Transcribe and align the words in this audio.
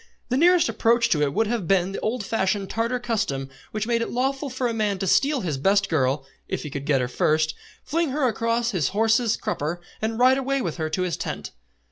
The 0.29 0.37
nearest 0.37 0.67
approach 0.67 1.09
to 1.09 1.21
it 1.21 1.31
would 1.31 1.45
have 1.45 1.67
been 1.67 1.91
the 1.91 1.99
old 1.99 2.25
fashioned 2.25 2.71
Tartar 2.71 2.97
custom 2.99 3.49
which 3.69 3.85
made 3.85 4.01
it 4.01 4.09
lawful 4.09 4.49
for 4.49 4.67
a 4.67 4.73
man 4.73 4.97
to 4.97 5.05
steal 5.05 5.41
his 5.41 5.59
best 5.59 5.89
girl, 5.89 6.25
if 6.47 6.63
he 6.63 6.71
could 6.71 6.87
get 6.87 7.01
her 7.01 7.07
first, 7.07 7.53
fling 7.83 8.09
her 8.09 8.27
across 8.27 8.71
his 8.71 8.87
horse's 8.97 9.37
crupper 9.37 9.79
and 10.01 10.17
ride 10.17 10.39
away 10.39 10.59
with 10.59 10.77
her 10.77 10.89
to 10.89 11.03
his 11.03 11.17
tent. 11.17 11.51